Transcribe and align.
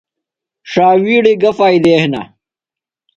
شاویڑی 0.71 1.33
گہ 1.41 1.51
فائدےۡ 1.57 1.99
ہِنہ؟ 2.01 2.21